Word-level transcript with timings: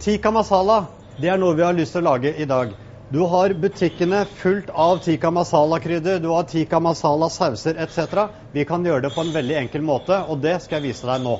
Tikka 0.00 0.30
masala 0.32 0.86
det 1.20 1.28
er 1.28 1.36
noe 1.36 1.52
vi 1.52 1.60
har 1.60 1.74
lyst 1.76 1.92
til 1.92 2.00
å 2.00 2.14
lage 2.14 2.30
i 2.40 2.46
dag. 2.48 2.70
Du 3.12 3.18
har 3.28 3.52
butikkene 3.52 4.22
fullt 4.38 4.70
av 4.72 5.02
tikka 5.04 5.28
masala-krydder, 5.34 6.22
du 6.22 6.30
har 6.32 6.46
tikka 6.48 6.78
masala-sauser 6.80 7.76
etc. 7.84 8.22
Vi 8.54 8.64
kan 8.64 8.86
gjøre 8.86 9.04
det 9.04 9.10
på 9.12 9.20
en 9.26 9.34
veldig 9.34 9.58
enkel 9.60 9.84
måte, 9.84 10.16
og 10.24 10.40
det 10.40 10.54
skal 10.64 10.78
jeg 10.78 10.86
vise 10.86 11.10
deg 11.10 11.20
nå. 11.26 11.34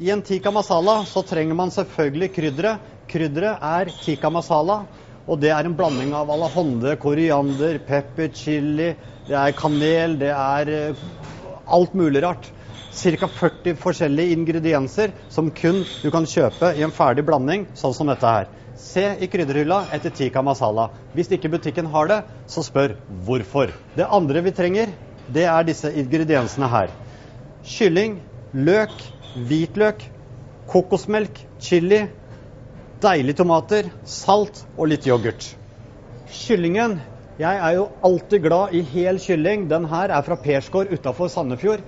I 0.00 0.08
en 0.14 0.24
tikka 0.24 0.54
masala 0.56 1.02
så 1.10 1.20
trenger 1.28 1.58
man 1.58 1.74
selvfølgelig 1.74 2.30
krydderet. 2.38 2.88
Krydderet 3.12 3.68
er 3.68 3.92
tikka 4.06 4.32
masala, 4.32 4.78
og 5.28 5.44
det 5.44 5.52
er 5.52 5.68
en 5.68 5.76
blanding 5.76 6.16
av 6.16 6.32
alahonde, 6.32 6.96
koriander, 7.02 7.76
pepper, 7.84 8.32
chili, 8.32 8.94
det 9.28 9.36
er 9.36 9.56
kanel, 9.58 10.16
det 10.22 10.32
er 10.32 10.72
eh, 10.72 11.06
alt 11.68 11.92
mulig 11.98 12.24
rart. 12.24 12.48
Ca. 12.96 13.28
40 13.28 13.76
forskjellige 13.76 14.32
ingredienser 14.32 15.12
som 15.28 15.50
kun 15.52 15.82
du 16.02 16.08
kan 16.10 16.24
kjøpe 16.24 16.72
i 16.78 16.84
en 16.86 16.94
ferdig 16.94 17.26
blanding, 17.28 17.66
sånn 17.76 17.94
som 17.94 18.08
dette 18.08 18.30
her. 18.30 18.46
Se 18.76 19.04
i 19.20 19.28
krydderhylla 19.28 19.82
etter 19.92 20.14
tikka 20.16 20.40
masala. 20.44 20.88
Hvis 21.12 21.28
ikke 21.32 21.50
butikken 21.52 21.90
har 21.92 22.08
det, 22.08 22.22
så 22.48 22.64
spør 22.64 22.96
hvorfor. 23.26 23.72
Det 23.96 24.08
andre 24.08 24.42
vi 24.44 24.52
trenger, 24.56 24.92
det 25.28 25.44
er 25.44 25.66
disse 25.68 25.92
ingrediensene 25.92 26.68
her. 26.72 26.92
Kylling, 27.66 28.20
løk, 28.56 29.04
hvitløk, 29.36 30.06
kokosmelk, 30.70 31.42
chili, 31.60 32.06
deilige 33.04 33.42
tomater, 33.42 33.90
salt 34.08 34.64
og 34.76 34.88
litt 34.92 35.08
yoghurt. 35.08 35.52
Kyllingen 36.32 36.98
Jeg 37.36 37.58
er 37.60 37.74
jo 37.76 37.90
alltid 38.00 38.46
glad 38.46 38.72
i 38.72 38.80
hel 38.80 39.18
kylling. 39.20 39.66
Den 39.68 39.84
her 39.90 40.08
er 40.08 40.22
fra 40.24 40.38
Persgård 40.40 40.88
utafor 40.88 41.28
Sandefjord. 41.28 41.82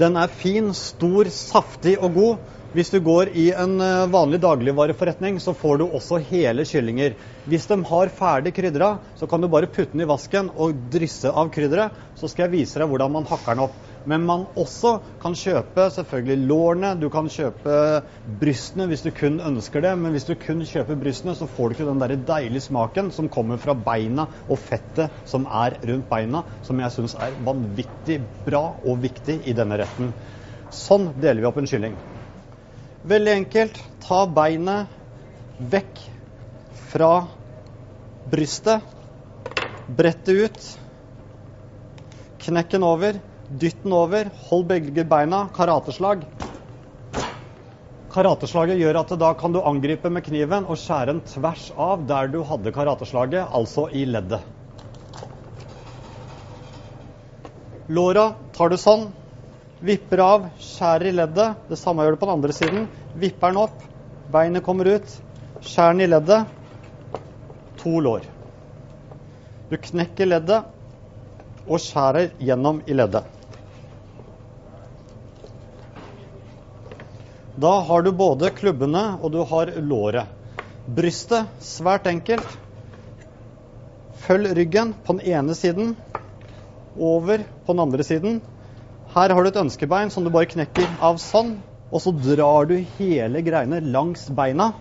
Den 0.00 0.16
er 0.18 0.32
fin, 0.32 0.72
stor, 0.74 1.28
saftig 1.30 1.94
og 2.02 2.16
god. 2.16 2.50
Hvis 2.74 2.90
du 2.90 2.96
går 3.06 3.28
i 3.38 3.44
en 3.54 3.76
eh, 3.78 4.08
vanlig 4.10 4.40
dagligvareforretning, 4.42 5.36
så 5.38 5.52
får 5.54 5.78
du 5.78 5.84
også 5.86 6.18
hele 6.32 6.64
kyllinger. 6.66 7.14
Hvis 7.46 7.68
de 7.70 7.76
har 7.86 8.10
ferdig 8.10 8.50
krydra, 8.56 8.96
så 9.14 9.28
kan 9.30 9.44
du 9.44 9.46
bare 9.52 9.70
putte 9.70 9.92
den 9.92 10.02
i 10.02 10.08
vasken 10.10 10.50
og 10.50 10.74
drysse 10.90 11.30
av 11.30 11.52
krydderet. 11.54 11.94
Så 12.18 12.32
skal 12.32 12.48
jeg 12.48 12.56
vise 12.56 12.82
deg 12.82 12.90
hvordan 12.90 13.14
man 13.14 13.28
hakker 13.30 13.54
den 13.54 13.68
opp. 13.68 13.78
Men 14.04 14.26
man 14.28 14.42
også 14.60 14.98
kan 15.22 15.36
kjøpe 15.38 15.86
selvfølgelig 15.94 16.48
lårene, 16.48 16.90
du 17.00 17.06
kan 17.12 17.30
kjøpe 17.32 17.76
brystene 18.40 18.86
hvis 18.90 19.04
du 19.06 19.10
kun 19.16 19.38
ønsker 19.40 19.84
det. 19.84 19.94
Men 20.00 20.12
hvis 20.12 20.28
du 20.28 20.34
kun 20.40 20.60
kjøper 20.68 20.98
brystene, 21.00 21.36
så 21.38 21.48
får 21.48 21.70
du 21.70 21.76
ikke 21.76 21.88
den 21.88 22.02
der 22.02 22.16
deilige 22.28 22.66
smaken 22.66 23.08
som 23.16 23.30
kommer 23.32 23.60
fra 23.62 23.72
beina 23.74 24.28
og 24.44 24.60
fettet 24.60 25.24
som 25.28 25.48
er 25.48 25.78
rundt 25.88 26.08
beina, 26.10 26.44
som 26.62 26.84
jeg 26.84 26.96
syns 26.98 27.16
er 27.16 27.38
vanvittig 27.48 28.20
bra 28.44 28.64
og 28.84 29.00
viktig 29.04 29.40
i 29.48 29.56
denne 29.56 29.80
retten. 29.80 30.12
Sånn 30.74 31.14
deler 31.16 31.40
vi 31.40 31.48
opp 31.48 31.62
en 31.62 31.70
kylling. 31.70 31.96
Veldig 33.08 33.36
enkelt. 33.38 33.80
Ta 34.04 34.24
beinet 34.28 34.92
vekk 35.72 36.00
fra 36.92 37.12
brystet. 38.28 38.84
Brett 39.88 40.24
det 40.28 40.36
ut. 40.44 40.66
Knekk 42.44 42.76
den 42.76 42.84
over. 42.84 43.20
Dytt 43.48 43.82
den 43.82 43.92
over. 43.92 44.30
Hold 44.48 44.66
begge 44.66 45.04
beina. 45.04 45.48
Karateslag. 45.54 46.24
Karateslaget 48.14 48.78
gjør 48.78 49.00
at 49.00 49.12
da 49.18 49.32
kan 49.34 49.52
du 49.52 49.58
angripe 49.66 50.10
med 50.10 50.22
kniven 50.24 50.68
og 50.70 50.78
skjære 50.78 51.10
den 51.10 51.22
tvers 51.26 51.66
av 51.74 52.04
der 52.06 52.28
du 52.30 52.44
hadde 52.46 52.72
karateslaget, 52.72 53.48
altså 53.50 53.88
i 53.90 54.04
leddet. 54.06 54.38
Låra 57.90 58.30
tar 58.54 58.70
du 58.70 58.78
sånn. 58.80 59.08
Vipper 59.84 60.22
av, 60.24 60.46
skjærer 60.62 61.10
i 61.10 61.16
leddet. 61.18 61.66
Det 61.68 61.76
samme 61.76 62.06
gjør 62.06 62.14
du 62.14 62.20
på 62.22 62.30
den 62.30 62.36
andre 62.38 62.54
siden. 62.56 62.86
Vipper 63.18 63.52
den 63.52 63.60
opp, 63.66 63.82
beinet 64.32 64.64
kommer 64.64 64.94
ut. 64.94 65.18
Skjær 65.60 65.92
den 65.92 66.06
i 66.06 66.08
leddet. 66.08 66.46
To 67.82 67.98
lår. 68.00 68.24
Du 69.68 69.76
knekker 69.90 70.30
leddet 70.30 70.62
og 71.66 71.82
skjærer 71.82 72.30
gjennom 72.38 72.80
i 72.86 72.96
leddet. 72.96 73.33
Da 77.54 77.80
har 77.80 78.02
du 78.02 78.10
både 78.10 78.50
klubbene 78.50 79.02
og 79.22 79.30
du 79.30 79.42
har 79.46 79.70
låret. 79.78 80.26
Brystet 80.90 81.62
svært 81.62 82.08
enkelt. 82.10 82.48
Følg 84.24 84.56
ryggen 84.58 84.90
på 85.04 85.14
den 85.14 85.36
ene 85.36 85.54
siden, 85.54 85.92
over 86.98 87.44
på 87.66 87.76
den 87.76 87.82
andre 87.84 88.06
siden. 88.06 88.40
Her 89.14 89.30
har 89.30 89.44
du 89.44 89.50
et 89.52 89.60
ønskebein 89.60 90.10
som 90.10 90.26
du 90.26 90.32
bare 90.34 90.50
knekker 90.50 90.98
av 91.04 91.20
sånn. 91.22 91.54
Og 91.94 92.02
så 92.02 92.10
drar 92.16 92.66
du 92.66 92.74
hele 92.98 93.44
greiene 93.46 93.78
langs 93.86 94.26
beina. 94.34 94.72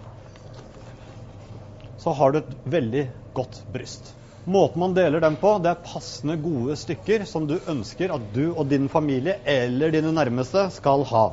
Så 2.01 2.16
har 2.17 2.33
du 2.33 2.41
et 2.41 2.51
veldig 2.66 3.06
godt 3.38 3.62
bryst. 3.73 4.16
Måten 4.50 4.81
man 4.81 4.95
deler 4.97 5.22
dem 5.22 5.38
på, 5.39 5.53
det 5.62 5.69
er 5.72 5.85
passende 5.85 6.39
gode 6.41 6.73
stykker 6.79 7.28
som 7.29 7.45
du 7.47 7.59
ønsker 7.69 8.12
at 8.12 8.25
du 8.33 8.47
og 8.50 8.66
din 8.72 8.89
familie 8.91 9.38
eller 9.45 9.94
dine 9.94 10.12
nærmeste 10.16 10.66
skal 10.73 11.06
ha. 11.13 11.28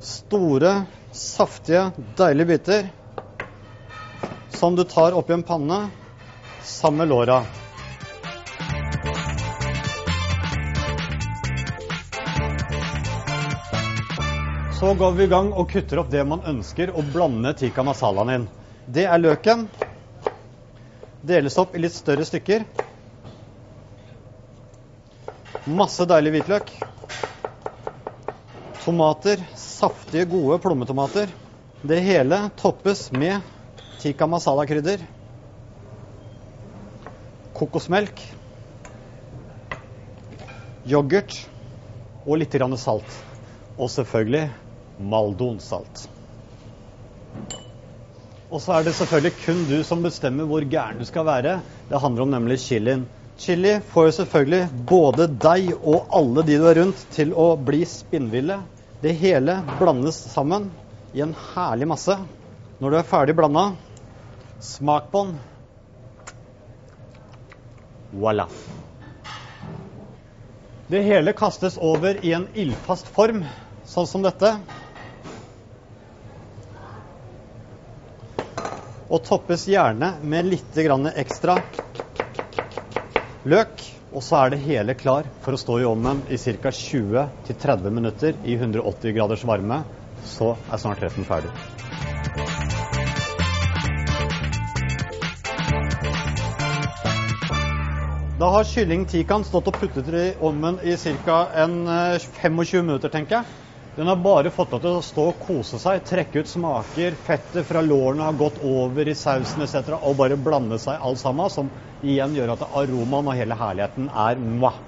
Store, 0.00 0.82
saftige, 1.12 1.90
deilige 2.16 2.46
biter 2.46 2.88
som 4.58 4.76
du 4.76 4.84
tar 4.84 5.12
oppi 5.12 5.32
en 5.32 5.42
panne 5.42 5.88
sammen 6.62 6.98
med 6.98 7.08
låra. 7.08 7.44
Så 14.80 14.94
går 14.94 15.12
vi 15.12 15.24
i 15.24 15.26
gang 15.26 15.52
og 15.52 15.70
kutter 15.70 15.98
opp 15.98 16.10
det 16.10 16.24
man 16.26 16.42
ønsker 16.46 16.90
å 16.90 17.02
blande 17.12 17.54
tikka 17.58 17.82
masalaen 17.86 18.34
inn. 18.34 18.48
Det 18.86 19.06
er 19.06 19.18
løken. 19.18 19.66
Deles 21.22 21.58
opp 21.58 21.74
i 21.74 21.82
litt 21.82 21.94
større 21.94 22.26
stykker. 22.26 22.66
Masse 25.66 26.06
deilig 26.06 26.38
hvitløk. 26.38 26.87
Tomater. 28.88 29.36
Saftige, 29.54 30.24
gode 30.24 30.56
plommetomater. 30.64 31.28
Det 31.82 31.98
hele 32.00 32.38
toppes 32.56 33.10
med 33.12 33.42
tikka 34.00 34.24
masala-krydder. 34.24 35.02
Kokosmelk. 37.52 38.22
Yoghurt 40.88 41.36
og 42.24 42.40
litt 42.40 42.56
salt. 42.80 43.18
Og 43.76 43.92
selvfølgelig 43.92 44.48
Maldonsalt. 44.98 46.08
Og 48.48 48.62
så 48.64 48.72
er 48.72 48.88
det 48.88 48.96
selvfølgelig 48.96 49.34
kun 49.44 49.62
du 49.68 49.82
som 49.84 50.00
bestemmer 50.02 50.48
hvor 50.48 50.64
gæren 50.64 50.96
du 50.96 51.04
skal 51.04 51.28
være. 51.28 51.60
Det 51.90 52.00
handler 52.00 52.22
om 52.22 52.30
nemlig 52.30 52.58
chilien. 52.64 53.04
Chili 53.36 53.76
får 53.92 54.08
jo 54.08 54.16
selvfølgelig 54.22 54.84
både 54.88 55.28
deg 55.28 55.74
og 55.76 56.08
alle 56.08 56.42
de 56.42 56.56
du 56.56 56.66
er 56.72 56.80
rundt, 56.80 57.06
til 57.12 57.36
å 57.36 57.52
bli 57.54 57.84
spinnville. 57.84 58.56
Det 59.00 59.12
hele 59.12 59.62
blandes 59.78 60.16
sammen 60.32 60.70
i 61.12 61.20
en 61.20 61.34
herlig 61.54 61.86
masse. 61.86 62.16
Når 62.78 62.90
du 62.90 62.96
er 62.98 63.06
ferdig 63.06 63.34
blanda, 63.38 63.62
smak 64.58 65.12
på 65.12 65.20
den. 65.24 65.36
Voilà. 68.10 68.48
Det 70.88 71.02
hele 71.06 71.32
kastes 71.32 71.78
over 71.78 72.18
i 72.26 72.32
en 72.34 72.48
ildfast 72.58 73.06
form, 73.14 73.44
sånn 73.86 74.08
som 74.10 74.26
dette. 74.26 74.50
Og 79.06 79.22
toppes 79.28 79.68
gjerne 79.70 80.16
med 80.26 80.50
litt 80.50 80.82
ekstra 81.14 81.60
løk. 83.46 83.97
Og 84.08 84.22
så 84.24 84.38
er 84.40 84.54
det 84.54 84.62
hele 84.64 84.94
klar 84.96 85.26
for 85.44 85.52
å 85.52 85.60
stå 85.60 85.80
i 85.82 85.86
ovnen 85.88 86.22
i 86.32 86.38
ca. 86.40 86.70
20-30 86.72 87.92
minutter 87.92 88.38
i 88.44 88.56
180 88.56 89.12
graders 89.12 89.44
varme. 89.44 89.82
Så 90.24 90.54
er 90.72 90.80
snart 90.80 91.02
retten 91.04 91.28
ferdig. 91.28 91.52
Da 98.38 98.48
har 98.54 98.66
kylling 98.70 99.04
tikan 99.10 99.44
stått 99.44 99.68
og 99.68 99.76
puttet 99.80 100.08
i 100.14 100.26
ovnen 100.40 100.80
i 100.86 100.96
ca. 100.96 101.38
25 101.58 102.28
eh, 102.40 102.84
minutter, 102.84 103.12
tenker 103.12 103.40
jeg. 103.40 103.67
Den 103.98 104.06
har 104.06 104.16
bare 104.22 104.50
fått 104.54 104.70
deg 104.70 104.84
til 104.84 104.94
å 104.94 105.02
stå 105.02 105.22
og 105.26 105.40
kose 105.42 105.78
seg, 105.82 106.04
trekke 106.06 106.44
ut 106.44 106.46
smaker. 106.46 107.16
Fettet 107.26 107.66
fra 107.66 107.80
lårene 107.82 108.28
har 108.28 108.36
gått 108.38 108.60
over 108.62 109.10
i 109.10 109.14
sausen 109.18 109.64
etc. 109.64 109.90
og 109.96 110.14
bare 110.20 110.36
blande 110.38 110.78
seg 110.78 111.02
alt 111.02 111.18
sammen, 111.18 111.50
som 111.50 111.72
igjen 111.98 112.36
gjør 112.38 112.52
at 112.54 112.62
aromaen 112.68 113.32
og 113.32 113.34
hele 113.34 113.58
herligheten 113.58 114.06
er 114.06 114.38
mwah. 114.38 114.78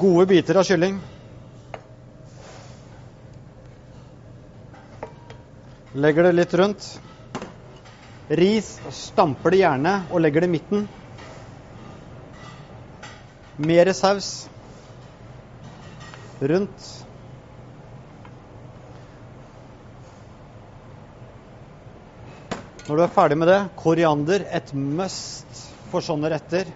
Gode 0.00 0.24
biter 0.32 0.62
av 0.62 0.64
kylling. 0.70 0.96
Legger 5.92 6.30
det 6.30 6.32
litt 6.38 6.56
rundt. 6.62 6.88
Ris 8.40 8.72
stamper 9.04 9.52
det 9.52 9.64
gjerne 9.66 9.96
og 10.08 10.24
legger 10.24 10.40
det 10.40 10.48
i 10.48 10.56
midten. 10.56 10.88
Mer 13.60 13.92
saus 13.92 14.34
rundt. 16.40 16.92
Når 22.92 22.98
du 22.98 23.02
er 23.06 23.12
ferdig 23.14 23.36
med 23.40 23.48
det, 23.48 23.60
koriander, 23.80 24.42
et 24.52 24.70
must 24.76 25.60
for 25.88 26.04
sånne 26.04 26.28
retter. 26.28 26.68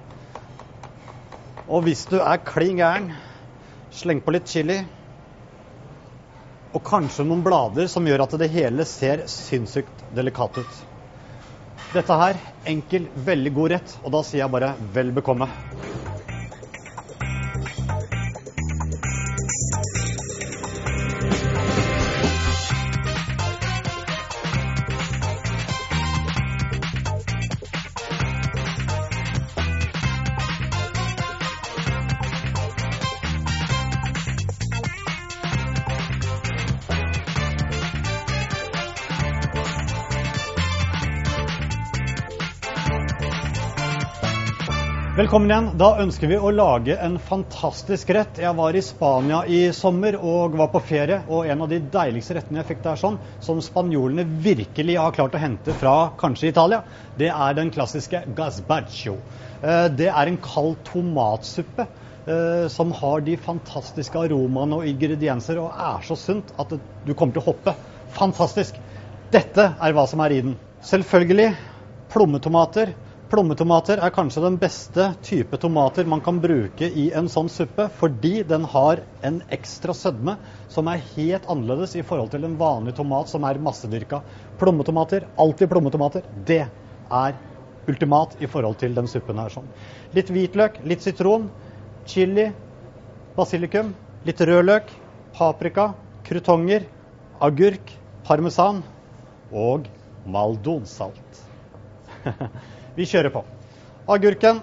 Og 1.68 1.82
hvis 1.84 2.06
du 2.08 2.14
er 2.16 2.40
klin 2.40 2.80
gæren, 2.80 3.10
sleng 3.92 4.22
på 4.24 4.32
litt 4.32 4.48
chili. 4.48 4.78
Og 6.72 6.80
kanskje 6.88 7.26
noen 7.28 7.44
blader 7.44 7.92
som 7.92 8.08
gjør 8.08 8.24
at 8.24 8.38
det 8.40 8.48
hele 8.54 8.88
ser 8.88 9.26
sinnssykt 9.28 10.06
delikat 10.16 10.56
ut. 10.62 10.80
Dette 11.92 12.20
her, 12.24 12.40
enkel, 12.72 13.10
veldig 13.28 13.52
god 13.60 13.76
rett, 13.76 13.98
og 14.00 14.16
da 14.16 14.24
sier 14.24 14.46
jeg 14.46 14.54
bare 14.56 14.72
vel 14.96 15.12
bekomme. 15.20 15.52
Velkommen 45.16 45.48
igjen. 45.48 45.68
Da 45.80 45.86
ønsker 46.02 46.28
vi 46.28 46.36
å 46.36 46.50
lage 46.52 46.92
en 47.00 47.14
fantastisk 47.16 48.10
rett. 48.12 48.36
Jeg 48.36 48.52
var 48.58 48.76
i 48.76 48.82
Spania 48.84 49.38
i 49.48 49.60
sommer 49.72 50.18
og 50.20 50.58
var 50.60 50.68
på 50.74 50.82
ferie, 50.84 51.22
og 51.32 51.46
en 51.48 51.62
av 51.64 51.70
de 51.70 51.78
deiligste 51.94 52.34
rettene 52.36 52.60
jeg 52.60 52.68
fikk 52.68 52.82
der 52.84 53.00
sånn, 53.00 53.16
som 53.40 53.62
spanjolene 53.64 54.26
virkelig 54.44 54.98
har 55.00 55.14
klart 55.16 55.38
å 55.38 55.40
hente 55.40 55.72
fra 55.80 55.94
kanskje 56.20 56.50
Italia, 56.50 56.82
det 57.16 57.30
er 57.32 57.56
den 57.56 57.72
klassiske 57.72 58.20
gazbaggio. 58.36 59.14
Eh, 59.62 59.86
det 59.96 60.10
er 60.10 60.28
en 60.28 60.36
kald 60.44 60.76
tomatsuppe 60.90 61.88
eh, 61.88 62.68
som 62.76 62.92
har 63.00 63.24
de 63.24 63.38
fantastiske 63.40 64.20
aromaene 64.20 64.82
og 64.82 64.92
ingredienser 64.92 65.62
og 65.64 65.72
er 65.72 66.04
så 66.04 66.18
sunt 66.26 66.52
at 66.60 66.76
du 66.76 67.14
kommer 67.14 67.38
til 67.38 67.46
å 67.46 67.54
hoppe. 67.54 67.72
Fantastisk! 68.20 68.76
Dette 69.32 69.70
er 69.80 69.96
hva 69.96 70.04
som 70.12 70.20
er 70.28 70.36
i 70.36 70.44
den. 70.44 70.60
Selvfølgelig 70.92 71.54
plommetomater 72.12 72.92
Plommetomater 73.26 73.98
er 73.98 74.12
kanskje 74.14 74.38
den 74.44 74.56
beste 74.62 75.08
type 75.26 75.58
tomater 75.58 76.06
man 76.06 76.20
kan 76.22 76.36
bruke 76.38 76.86
i 76.86 77.08
en 77.18 77.26
sånn 77.26 77.48
suppe, 77.50 77.88
fordi 77.98 78.44
den 78.46 78.62
har 78.70 79.00
en 79.26 79.40
ekstra 79.50 79.90
sødme 79.98 80.36
som 80.70 80.86
er 80.92 81.02
helt 81.16 81.48
annerledes 81.50 81.96
i 81.98 82.04
forhold 82.06 82.30
til 82.30 82.46
en 82.46 82.54
vanlig 82.60 82.94
tomat 82.94 83.26
som 83.26 83.42
er 83.48 83.58
massedyrka. 83.58 84.20
Plommetomater, 84.60 85.26
alltid 85.42 85.72
plommetomater, 85.72 86.22
det 86.46 86.60
er 86.68 87.34
ultimat 87.90 88.38
i 88.38 88.46
forhold 88.46 88.78
til 88.78 88.94
den 88.94 89.10
suppen 89.10 89.42
her. 89.42 89.50
sånn. 89.50 89.66
Litt 90.14 90.30
hvitløk, 90.30 90.78
litt 90.86 91.02
sitron, 91.02 91.50
chili, 92.06 92.46
basilikum, 93.34 93.90
litt 94.22 94.38
rødløk, 94.38 94.94
paprika, 95.34 95.88
krutonger, 96.30 96.86
agurk, 97.42 97.90
parmesan 98.22 98.84
og 99.50 99.90
maldonsalt. 100.30 101.44
Vi 102.96 103.04
kjører 103.04 103.28
på. 103.34 103.42
Agurken 104.08 104.62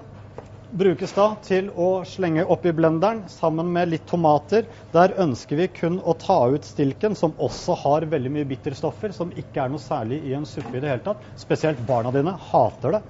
brukes 0.74 1.12
da 1.14 1.28
til 1.46 1.68
å 1.78 1.90
slenge 2.08 2.46
oppi 2.50 2.72
blenderen 2.74 3.20
sammen 3.30 3.70
med 3.76 3.92
litt 3.92 4.08
tomater. 4.10 4.66
Der 4.94 5.14
ønsker 5.22 5.60
vi 5.60 5.68
kun 5.70 6.00
å 6.02 6.16
ta 6.18 6.40
ut 6.50 6.66
stilken, 6.66 7.14
som 7.14 7.36
også 7.38 7.78
har 7.84 8.08
veldig 8.10 8.32
mye 8.34 8.50
bitterstoffer, 8.50 9.14
som 9.14 9.30
ikke 9.38 9.62
er 9.62 9.74
noe 9.74 9.84
særlig 9.84 10.24
i 10.26 10.34
en 10.34 10.50
suppe 10.50 10.80
i 10.80 10.82
det 10.82 10.90
hele 10.90 11.06
tatt. 11.06 11.30
Spesielt 11.38 11.84
barna 11.86 12.14
dine 12.16 12.34
hater 12.50 12.98
det. 12.98 13.04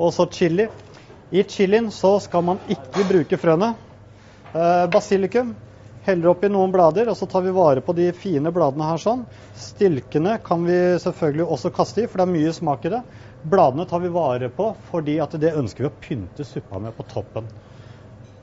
Og 0.00 0.10
så 0.16 0.26
chili. 0.34 0.66
I 1.30 1.44
chilien 1.46 1.92
så 1.94 2.16
skal 2.18 2.42
man 2.42 2.58
ikke 2.66 3.06
bruke 3.06 3.38
frøene. 3.38 3.76
Eh, 4.50 4.86
basilikum 4.90 5.54
heller 6.10 6.32
oppi 6.32 6.50
noen 6.50 6.72
blader, 6.74 7.08
og 7.10 7.16
så 7.18 7.26
tar 7.30 7.44
vi 7.46 7.54
vare 7.54 7.82
på 7.84 7.94
de 7.96 8.10
fine 8.16 8.50
bladene 8.54 8.88
her 8.90 9.00
sånn. 9.00 9.24
Stilkene 9.56 10.36
kan 10.44 10.66
vi 10.66 10.76
selvfølgelig 11.02 11.46
også 11.56 11.72
kaste 11.74 12.04
i, 12.04 12.08
for 12.10 12.20
det 12.20 12.26
er 12.26 12.34
mye 12.34 12.54
smak 12.56 12.84
i 12.86 12.92
det. 12.94 13.00
Bladene 13.50 13.86
tar 13.88 14.02
vi 14.02 14.12
vare 14.12 14.50
på 14.52 14.72
fordi 14.90 15.16
at 15.22 15.36
det 15.40 15.54
ønsker 15.56 15.86
vi 15.86 15.90
å 15.90 15.98
pynte 16.04 16.46
suppa 16.46 16.82
med 16.82 16.96
på 16.98 17.06
toppen. 17.08 17.48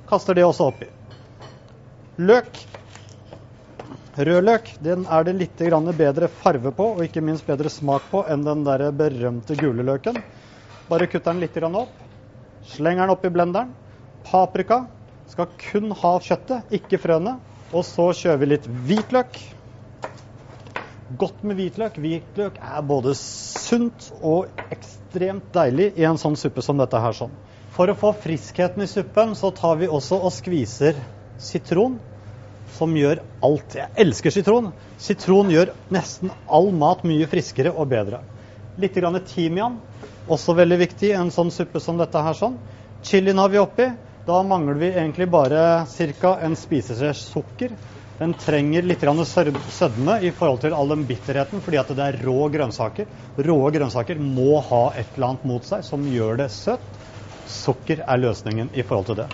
Kaster 0.09 0.37
det 0.37 0.47
også 0.47 0.71
oppi. 0.71 0.89
Løk. 2.17 2.63
Rødløk 4.17 4.71
den 4.81 5.03
er 5.13 5.27
det 5.27 5.35
litt 5.37 5.59
bedre 5.99 6.27
farve 6.27 6.71
på 6.73 6.85
og 6.95 7.03
ikke 7.05 7.21
minst 7.21 7.45
bedre 7.45 7.69
smak 7.69 8.07
på 8.09 8.23
enn 8.25 8.41
den 8.47 8.63
der 8.65 8.87
berømte 8.91 9.53
gule 9.59 9.83
løken. 9.85 10.17
Bare 10.89 11.05
kutter 11.05 11.33
den 11.33 11.43
litt 11.43 11.57
opp. 11.61 11.91
Slenger 12.65 13.05
den 13.05 13.13
oppi 13.13 13.29
blenderen. 13.29 13.75
Paprika 14.25 14.87
skal 15.27 15.51
kun 15.59 15.91
ha 15.91 16.17
kjøttet, 16.23 16.71
ikke 16.71 16.97
frøene. 16.97 17.37
Og 17.75 17.83
så 17.83 18.11
kjører 18.15 18.39
vi 18.39 18.47
litt 18.53 18.67
hvitløk. 18.87 19.37
Godt 21.19 21.43
med 21.47 21.59
hvitløk. 21.59 21.97
Hvitløk 21.99 22.59
er 22.63 22.85
både 22.87 23.13
sunt 23.19 24.09
og 24.21 24.47
ekstremt 24.71 25.49
deilig 25.55 25.91
i 25.99 26.05
en 26.07 26.19
sånn 26.19 26.37
suppe 26.39 26.63
som 26.63 26.79
dette 26.79 26.99
her. 26.99 27.15
sånn. 27.15 27.35
For 27.75 27.91
å 27.91 27.97
få 27.97 28.13
friskheten 28.23 28.83
i 28.83 28.87
suppen, 28.87 29.35
så 29.35 29.51
tar 29.51 29.77
vi 29.81 29.87
også 29.87 30.17
og 30.17 30.31
skviser 30.33 30.95
sitron, 31.37 31.99
som 32.77 32.95
gjør 32.95 33.21
alt. 33.43 33.75
Jeg 33.75 33.91
elsker 33.99 34.33
sitron. 34.33 34.71
Sitron 34.97 35.51
gjør 35.51 35.73
nesten 35.93 36.31
all 36.47 36.71
mat 36.71 37.03
mye 37.07 37.27
friskere 37.29 37.71
og 37.71 37.91
bedre. 37.91 38.23
Litt 38.79 38.95
grann 38.95 39.19
timian, 39.27 39.79
også 40.27 40.55
veldig 40.57 40.79
viktig 40.79 41.11
i 41.11 41.19
en 41.19 41.31
sånn 41.33 41.51
suppe 41.51 41.79
som 41.83 41.99
dette 41.99 42.21
her. 42.21 42.33
sånn. 42.33 42.57
Chilien 43.03 43.37
har 43.37 43.49
vi 43.49 43.59
oppi. 43.59 43.91
Da 44.27 44.41
mangler 44.44 44.74
vi 44.74 44.88
egentlig 44.91 45.29
bare 45.31 45.85
ca. 45.88 46.39
en 46.44 46.56
spiseskje 46.56 47.13
sukker. 47.15 47.69
Den 48.19 48.33
trenger 48.33 48.83
litt 48.83 49.06
sødme 49.24 50.18
i 50.19 50.31
forhold 50.35 50.59
til 50.65 50.74
all 50.75 50.89
den 50.91 51.06
bitterheten, 51.07 51.62
fordi 51.63 51.77
at 51.79 51.94
det 51.95 52.03
er 52.03 52.18
rå 52.25 52.50
grønnsaker. 52.51 53.06
Rå 53.38 53.56
grønnsaker 53.71 54.19
må 54.19 54.59
ha 54.68 54.81
et 54.97 55.16
eller 55.16 55.28
annet 55.30 55.45
mot 55.47 55.63
seg 55.63 55.85
som 55.87 56.04
gjør 56.11 56.42
det 56.42 56.49
søtt. 56.51 56.83
Sukker 57.47 58.04
er 58.04 58.19
løsningen 58.19 58.68
i 58.75 58.83
forhold 58.83 59.07
til 59.13 59.19
det. 59.21 59.30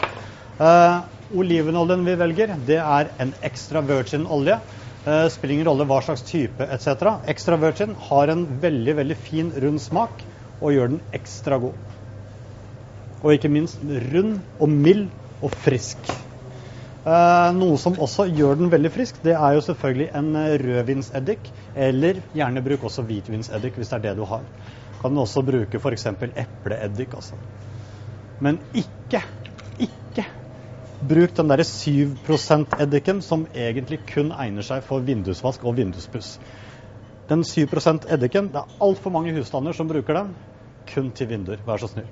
Eh, 0.62 1.00
olivenoljen 1.42 2.06
vi 2.06 2.16
velger, 2.22 2.54
det 2.68 2.78
er 2.78 3.10
en 3.18 3.34
extra 3.42 3.82
virgin 3.82 4.28
olje. 4.30 4.60
Eh, 5.08 5.26
spiller 5.34 5.56
ingen 5.56 5.72
rolle 5.72 5.90
hva 5.90 6.04
slags 6.06 6.22
type 6.30 6.70
etc. 6.70 7.18
Extra 7.34 7.58
virgin 7.58 7.98
har 8.12 8.30
en 8.30 8.46
veldig 8.62 8.96
veldig 9.02 9.18
fin, 9.26 9.50
rund 9.58 9.82
smak 9.82 10.22
og 10.62 10.78
gjør 10.78 10.94
den 10.94 11.02
ekstra 11.18 11.58
god. 11.66 11.82
Og 13.24 13.34
ikke 13.34 13.52
minst 13.52 13.80
rund 14.14 14.38
og 14.60 14.70
mild 14.70 15.08
og 15.44 15.52
frisk. 15.64 16.12
Eh, 17.04 17.50
noe 17.58 17.76
som 17.80 17.98
også 18.00 18.30
gjør 18.32 18.62
den 18.62 18.72
veldig 18.72 18.92
frisk, 18.96 19.18
det 19.26 19.34
er 19.36 19.58
jo 19.58 19.64
selvfølgelig 19.66 20.10
en 20.16 20.30
eh, 20.40 20.54
rødvinseddik. 20.62 21.50
Eller 21.76 22.22
gjerne 22.36 22.64
bruk 22.64 22.86
også 22.88 23.04
hvitvinseddik 23.08 23.80
hvis 23.80 23.92
det 23.92 24.00
er 24.00 24.06
det 24.08 24.18
du 24.20 24.24
har. 24.30 24.46
Kan 25.02 25.16
du 25.16 25.24
også 25.24 25.44
bruke 25.44 25.80
f.eks. 25.80 26.08
epleeddik. 26.08 27.16
Altså. 27.16 27.36
Men 28.40 28.60
ikke, 28.74 29.24
ikke 29.80 30.28
bruk 31.10 31.36
den 31.36 31.52
derre 31.52 31.66
7 31.68 32.16
%-eddiken 32.24 33.22
som 33.22 33.48
egentlig 33.56 34.00
kun 34.14 34.32
egner 34.32 34.64
seg 34.64 34.84
for 34.88 35.04
vindusvask 35.04 35.64
og 35.68 35.76
vinduspuss. 35.78 36.38
Den 37.30 37.44
7 37.44 37.68
%-eddiken, 37.68 38.52
det 38.54 38.64
er 38.64 38.80
altfor 38.84 39.12
mange 39.12 39.36
husstander 39.36 39.76
som 39.76 39.92
bruker 39.92 40.22
den. 40.22 40.34
Kun 40.94 41.12
til 41.12 41.30
vinduer, 41.30 41.60
vær 41.68 41.84
så 41.84 41.92
snill. 41.92 42.08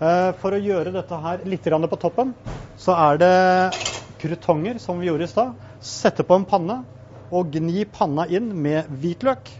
Uh, 0.00 0.32
for 0.40 0.56
å 0.56 0.60
gjøre 0.64 0.94
dette 0.94 1.16
her 1.20 1.42
litt 1.44 1.66
på 1.68 2.00
toppen, 2.00 2.32
så 2.80 2.94
er 2.96 3.18
det 3.20 3.34
krutonger, 4.20 4.78
som 4.80 4.98
vi 4.98 5.10
gjorde 5.10 5.26
i 5.26 5.28
stad. 5.28 5.52
Sette 5.80 6.24
på 6.24 6.38
en 6.38 6.46
panne 6.48 6.78
og 7.30 7.52
gni 7.52 7.84
panna 7.84 8.24
inn 8.26 8.48
med 8.56 8.88
hvitløk. 8.88 9.50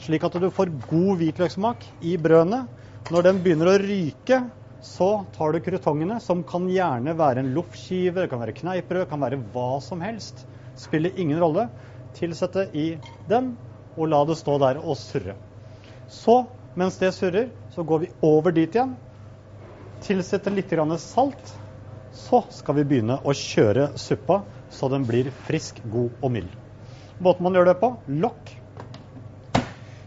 Slik 0.00 0.24
at 0.24 0.38
du 0.40 0.48
får 0.54 0.72
god 0.88 1.20
hvitløksmak 1.20 1.84
i 2.00 2.16
brødene. 2.16 2.64
Når 3.12 3.22
den 3.26 3.42
begynner 3.44 3.70
å 3.72 3.78
ryke, 3.82 4.40
så 4.82 5.26
tar 5.36 5.52
du 5.52 5.60
krutongene, 5.60 6.16
som 6.22 6.44
kan 6.46 6.66
gjerne 6.70 7.14
være 7.18 7.42
en 7.42 7.52
loffskive, 7.54 8.22
det 8.22 8.30
kan 8.30 8.42
være 8.42 8.56
kneippbrød, 8.56 9.04
det 9.04 9.10
kan 9.10 9.22
være 9.22 9.40
hva 9.54 9.70
som 9.84 10.02
helst. 10.04 10.44
Spiller 10.78 11.14
ingen 11.20 11.40
rolle. 11.42 11.68
Tilsette 12.16 12.68
i 12.72 12.94
den, 13.28 13.54
og 13.96 14.08
la 14.12 14.22
det 14.28 14.38
stå 14.40 14.56
der 14.62 14.80
og 14.82 14.96
surre. 15.00 15.36
Så, 16.08 16.44
mens 16.76 16.98
det 17.00 17.12
surrer, 17.16 17.50
så 17.72 17.82
går 17.82 18.04
vi 18.04 18.10
over 18.24 18.52
dit 18.54 18.74
igjen. 18.74 18.94
Tilsetter 20.04 20.52
litt 20.52 20.72
salt 21.00 21.54
så 22.16 22.42
skal 22.50 22.78
vi 22.78 22.84
begynne 22.84 23.18
å 23.24 23.32
kjøre 23.36 23.90
suppa 24.00 24.42
så 24.72 24.88
den 24.92 25.04
blir 25.08 25.30
frisk, 25.46 25.80
god 25.84 26.12
og 26.22 26.32
mild. 26.32 26.52
Måten 27.18 27.44
man 27.44 27.54
gjør 27.56 27.70
det 27.70 27.78
på 27.80 27.90
lokk. 28.08 28.52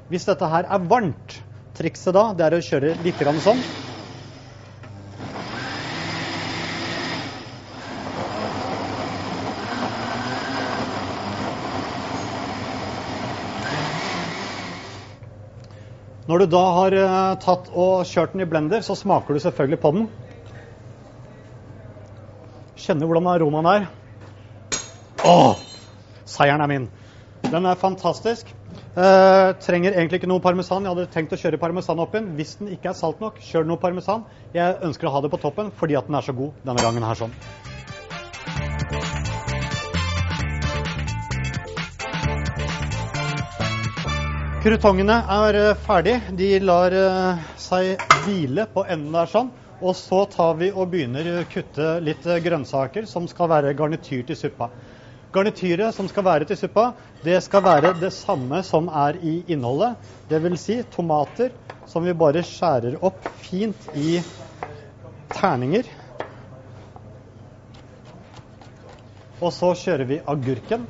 Hvis 0.10 0.26
dette 0.26 0.50
her 0.50 0.66
er 0.66 0.88
varmt, 0.90 1.38
trikset 1.78 2.14
da 2.14 2.32
det 2.34 2.46
er 2.48 2.58
å 2.58 2.64
kjøre 2.66 2.96
litt 3.02 3.22
sånn. 3.42 3.62
Når 16.29 16.43
du 16.43 16.51
da 16.53 16.62
har 16.75 16.93
eh, 16.93 17.38
tatt 17.41 17.71
og 17.74 18.03
kjørt 18.05 18.36
den 18.36 18.43
i 18.43 18.50
blender, 18.50 18.83
så 18.86 18.93
smaker 18.98 19.33
du 19.33 19.41
selvfølgelig 19.41 19.79
på 19.81 19.91
den. 19.95 20.03
Kjenner 22.77 23.09
hvordan 23.09 23.29
aromaen 23.31 23.69
er. 23.71 23.88
Åh! 25.25 25.63
Seieren 26.29 26.62
er 26.62 26.69
min. 26.69 26.86
Den 27.50 27.65
er 27.65 27.79
fantastisk. 27.81 28.53
Eh, 28.93 29.50
trenger 29.65 29.98
egentlig 29.98 30.19
ikke 30.21 30.29
noe 30.29 30.43
parmesan. 30.43 30.86
Jeg 30.86 30.93
hadde 30.93 31.07
tenkt 31.15 31.33
å 31.33 31.41
kjøre 31.41 31.62
parmesan 31.62 32.05
opp 32.05 32.13
inn. 32.19 32.29
Hvis 32.38 32.59
den 32.62 32.69
ikke 32.77 32.93
er 32.93 33.00
salt 33.00 33.25
nok, 33.25 33.41
kjør 33.50 33.65
noe 33.65 33.81
parmesan. 33.81 34.27
Jeg 34.53 34.77
ønsker 34.86 35.09
å 35.09 35.15
ha 35.17 35.25
det 35.25 35.33
på 35.33 35.41
toppen 35.41 35.74
fordi 35.81 35.98
at 35.98 36.05
den 36.12 36.21
er 36.21 36.29
så 36.29 36.38
god 36.38 36.62
denne 36.62 36.86
gangen 36.86 37.09
her 37.09 37.17
sånn. 37.25 37.33
Krutongene 44.60 45.16
er 45.32 45.56
eh, 45.56 45.78
ferdig. 45.86 46.18
De 46.36 46.48
lar 46.60 46.92
eh, 46.92 47.44
seg 47.56 48.01
hvile 48.25 48.66
på 48.68 48.84
enden 48.84 49.13
der 49.16 49.30
sånn. 49.32 49.54
Og 49.80 49.94
så 49.96 50.25
tar 50.34 50.58
vi 50.60 50.68
og 50.74 50.89
begynner 50.92 51.30
å 51.32 51.44
kutte 51.48 51.94
litt 52.04 52.28
eh, 52.28 52.42
grønnsaker 52.44 53.08
som 53.08 53.30
skal 53.32 53.48
være 53.54 53.72
garnityr 53.80 54.25
til 54.28 54.36
suppa. 54.36 54.68
Garnityret 55.32 55.96
som 55.96 56.12
skal 56.12 56.28
være 56.28 56.50
til 56.50 56.60
suppa, 56.60 56.89
det 57.24 57.39
skal 57.46 57.63
være 57.70 57.94
det 58.01 58.12
samme 58.12 58.60
som 58.68 58.92
er 58.92 59.22
i 59.24 59.38
innholdet. 59.48 59.96
Dvs. 60.28 60.60
Si 60.66 60.78
tomater 60.92 61.56
som 61.88 62.04
vi 62.04 62.20
bare 62.20 62.44
skjærer 62.44 63.00
opp 63.00 63.32
fint 63.39 63.89
i 63.96 64.20
terninger. 65.39 65.88
Og 69.39 69.56
så 69.56 69.72
kjører 69.88 70.10
vi 70.12 70.24
agurken 70.28 70.89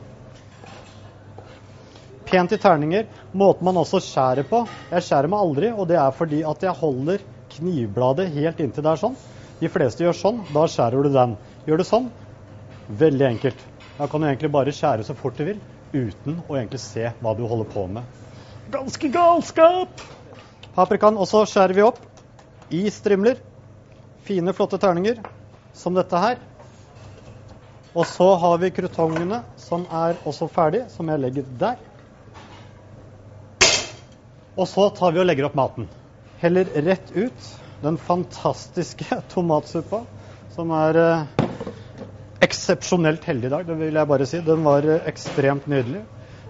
pent 2.29 2.53
i 2.55 2.59
terninger. 2.61 3.07
Måten 3.31 3.65
man 3.67 3.79
også 3.81 4.01
skjærer 4.03 4.47
på 4.49 4.63
Jeg 4.91 5.05
skjærer 5.05 5.31
meg 5.31 5.43
aldri, 5.45 5.71
og 5.73 5.89
det 5.89 5.97
er 6.01 6.15
fordi 6.15 6.43
at 6.47 6.63
jeg 6.65 6.77
holder 6.79 7.25
knivbladet 7.49 8.29
helt 8.35 8.61
inntil 8.63 8.85
det 8.85 8.93
er 8.93 9.01
sånn. 9.01 9.17
De 9.59 9.69
fleste 9.71 10.05
gjør 10.05 10.15
sånn, 10.15 10.43
da 10.55 10.63
skjærer 10.71 11.03
du 11.03 11.11
den. 11.13 11.35
Gjør 11.67 11.81
du 11.81 11.85
sånn, 11.87 12.07
veldig 13.01 13.27
enkelt. 13.33 13.65
Da 13.99 14.07
kan 14.07 14.21
du 14.21 14.29
egentlig 14.29 14.51
bare 14.53 14.73
skjære 14.75 15.03
så 15.07 15.15
fort 15.17 15.35
du 15.35 15.43
vil, 15.47 15.59
uten 15.91 16.39
å 16.47 16.55
egentlig 16.55 16.79
se 16.83 17.09
hva 17.19 17.33
du 17.35 17.43
holder 17.49 17.67
på 17.73 17.83
med. 17.91 18.07
Ganske 18.71 19.09
galskap! 19.11 20.05
Paprikaen 20.77 21.17
også 21.19 21.43
skjærer 21.49 21.75
vi 21.75 21.83
opp 21.83 21.99
i 22.71 22.85
strimler. 22.93 23.41
Fine, 24.23 24.53
flotte 24.53 24.79
terninger 24.79 25.19
som 25.75 25.97
dette 25.97 26.21
her. 26.21 26.39
Og 27.97 28.05
så 28.07 28.29
har 28.39 28.59
vi 28.61 28.69
krutongene 28.71 29.41
som 29.59 29.87
er 29.89 30.19
også 30.29 30.47
ferdig, 30.53 30.85
som 30.93 31.09
jeg 31.09 31.23
legger 31.25 31.47
der. 31.59 31.88
Og 34.59 34.67
så 34.67 34.89
tar 34.91 35.15
vi 35.15 35.21
og 35.21 35.27
legger 35.29 35.47
opp 35.47 35.55
maten. 35.55 35.87
Heller 36.41 36.67
rett 36.83 37.11
ut 37.15 37.49
den 37.83 37.97
fantastiske 37.97 39.21
tomatsuppa, 39.33 40.03
som 40.55 40.71
er 40.75 40.99
eh, 40.99 41.45
eksepsjonelt 42.43 43.23
heldig 43.27 43.47
i 43.47 43.53
dag, 43.53 43.67
det 43.67 43.77
vil 43.79 43.99
jeg 43.99 44.11
bare 44.11 44.27
si. 44.27 44.41
Den 44.43 44.65
var 44.67 44.87
eh, 44.87 45.05
ekstremt 45.07 45.67
nydelig. 45.71 46.03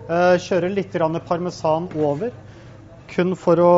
Eh, 0.10 0.36
kjører 0.42 0.74
litt 0.74 0.96
parmesan 1.28 1.90
over, 2.02 2.34
kun 3.14 3.36
for 3.38 3.62
å 3.62 3.74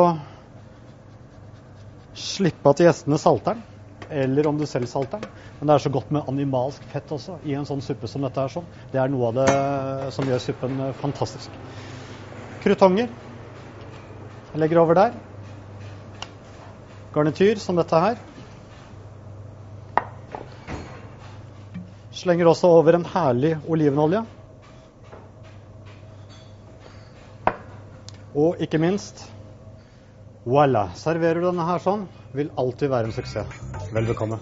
slippe 2.16 2.72
at 2.72 2.80
gjestene 2.80 3.18
salter 3.20 3.56
den. 3.56 3.68
Eller 4.12 4.46
om 4.48 4.58
du 4.60 4.66
selv 4.68 4.88
salter 4.88 5.20
den. 5.20 5.28
Men 5.58 5.68
det 5.68 5.74
er 5.74 5.84
så 5.84 5.92
godt 5.92 6.10
med 6.12 6.28
animalsk 6.28 6.84
fett 6.92 7.12
også 7.12 7.38
i 7.48 7.54
en 7.56 7.68
sånn 7.68 7.80
suppe 7.84 8.08
som 8.08 8.24
dette 8.24 8.40
er. 8.40 8.52
sånn. 8.52 8.68
Det 8.92 9.00
er 9.00 9.12
noe 9.12 9.30
av 9.30 9.36
det 9.36 10.12
som 10.16 10.28
gjør 10.28 10.40
suppen 10.44 10.80
eh, 10.88 10.96
fantastisk. 11.00 11.60
Krutonger 12.64 13.08
jeg 14.52 14.60
legger 14.60 14.82
over 14.82 14.94
der. 14.98 15.14
Garnityr 17.12 17.60
som 17.60 17.76
dette 17.76 18.00
her. 18.04 18.20
Slenger 22.12 22.48
også 22.52 22.68
over 22.68 22.96
en 22.96 23.06
herlig 23.08 23.56
olivenolje. 23.68 24.22
Og 28.34 28.60
ikke 28.60 28.80
minst 28.80 29.26
voilà. 30.44 30.88
Serverer 30.96 31.40
du 31.40 31.48
denne 31.50 31.68
her 31.68 31.80
sånn, 31.84 32.08
vil 32.36 32.52
alltid 32.58 32.92
være 32.92 33.10
en 33.10 33.16
suksess. 33.16 33.62
Vel 33.92 34.08
bekomme. 34.08 34.40